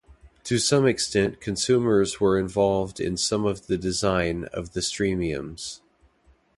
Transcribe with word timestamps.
To 0.45 0.57
some 0.57 0.87
extent 0.87 1.39
consumers 1.39 2.19
were 2.19 2.39
involved 2.39 2.99
in 2.99 3.17
some 3.17 3.45
of 3.45 3.67
the 3.67 3.77
design 3.77 4.45
of 4.45 4.73
the 4.73 4.79
Streamiums. 4.79 5.81